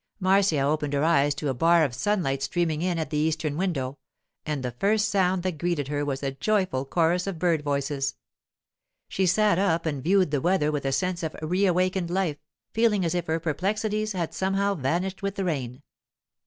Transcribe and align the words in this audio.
Marcia 0.19 0.59
opened 0.61 0.93
her 0.93 1.03
eyes 1.03 1.35
to 1.35 1.47
a 1.47 1.53
bar 1.53 1.83
of 1.83 1.93
sunlight 1.93 2.41
streaming 2.41 2.81
in 2.81 2.97
at 2.97 3.11
the 3.11 3.17
eastern 3.17 3.55
window, 3.55 3.99
and 4.47 4.63
the 4.63 4.71
first 4.71 5.09
sound 5.09 5.43
that 5.43 5.59
greeted 5.59 5.89
her 5.89 6.03
was 6.03 6.23
a 6.23 6.31
joyful 6.31 6.85
chorus 6.85 7.27
of 7.27 7.37
bird 7.37 7.61
voices. 7.61 8.15
She 9.09 9.27
sat 9.27 9.59
up 9.59 9.85
and 9.85 10.03
viewed 10.03 10.31
the 10.31 10.41
weather 10.41 10.71
with 10.71 10.85
a 10.85 10.91
sense 10.91 11.21
of 11.21 11.35
re 11.39 11.67
awakened 11.67 12.09
life, 12.09 12.39
feeling 12.73 13.05
as 13.05 13.13
if 13.13 13.27
her 13.27 13.39
perplexities 13.39 14.13
had 14.13 14.33
somehow 14.33 14.73
vanished 14.73 15.21
with 15.21 15.35
the 15.35 15.45
rain. 15.45 15.83